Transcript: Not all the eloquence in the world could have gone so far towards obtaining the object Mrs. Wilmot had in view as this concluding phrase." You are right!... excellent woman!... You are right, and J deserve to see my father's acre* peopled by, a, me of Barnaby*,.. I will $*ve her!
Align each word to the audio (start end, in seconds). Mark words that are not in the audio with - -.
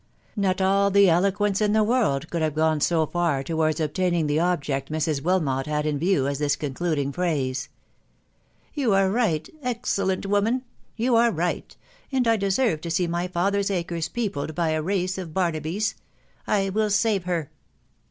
Not 0.35 0.61
all 0.61 0.89
the 0.89 1.11
eloquence 1.11 1.61
in 1.61 1.73
the 1.73 1.83
world 1.83 2.31
could 2.31 2.41
have 2.41 2.55
gone 2.55 2.81
so 2.81 3.05
far 3.05 3.43
towards 3.43 3.79
obtaining 3.79 4.25
the 4.25 4.39
object 4.39 4.91
Mrs. 4.91 5.21
Wilmot 5.21 5.67
had 5.67 5.85
in 5.85 5.99
view 5.99 6.25
as 6.25 6.39
this 6.39 6.55
concluding 6.55 7.11
phrase." 7.11 7.69
You 8.73 8.95
are 8.95 9.11
right!... 9.11 9.47
excellent 9.61 10.25
woman!... 10.25 10.63
You 10.95 11.15
are 11.17 11.29
right, 11.31 11.77
and 12.11 12.25
J 12.25 12.35
deserve 12.37 12.81
to 12.81 12.89
see 12.89 13.05
my 13.05 13.27
father's 13.27 13.69
acre* 13.69 13.99
peopled 14.11 14.55
by, 14.55 14.69
a, 14.69 14.81
me 14.81 15.07
of 15.19 15.35
Barnaby*,.. 15.35 15.79
I 16.47 16.69
will 16.71 16.89
$*ve 16.89 17.19
her! 17.25 17.51